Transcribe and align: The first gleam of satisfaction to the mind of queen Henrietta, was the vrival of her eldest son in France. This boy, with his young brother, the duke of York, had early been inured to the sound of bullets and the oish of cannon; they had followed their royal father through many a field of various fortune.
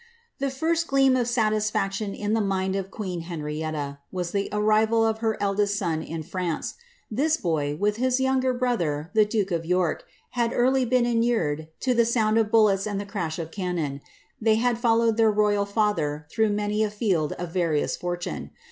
The 0.39 0.49
first 0.49 0.87
gleam 0.87 1.15
of 1.15 1.27
satisfaction 1.27 2.19
to 2.19 2.33
the 2.33 2.41
mind 2.41 2.75
of 2.75 2.89
queen 2.89 3.21
Henrietta, 3.21 3.99
was 4.11 4.31
the 4.31 4.49
vrival 4.51 5.07
of 5.07 5.19
her 5.19 5.37
eldest 5.39 5.77
son 5.77 6.01
in 6.01 6.23
France. 6.23 6.73
This 7.11 7.37
boy, 7.37 7.75
with 7.75 7.97
his 7.97 8.19
young 8.19 8.39
brother, 8.57 9.11
the 9.13 9.25
duke 9.25 9.51
of 9.51 9.63
York, 9.63 10.03
had 10.31 10.53
early 10.55 10.85
been 10.85 11.05
inured 11.05 11.67
to 11.81 11.93
the 11.93 12.05
sound 12.05 12.39
of 12.39 12.49
bullets 12.49 12.87
and 12.87 12.99
the 12.99 13.05
oish 13.05 13.37
of 13.37 13.51
cannon; 13.51 14.01
they 14.41 14.55
had 14.55 14.79
followed 14.79 15.17
their 15.17 15.29
royal 15.29 15.65
father 15.67 16.25
through 16.31 16.49
many 16.49 16.83
a 16.83 16.89
field 16.89 17.33
of 17.33 17.51
various 17.51 17.95
fortune. 17.95 18.49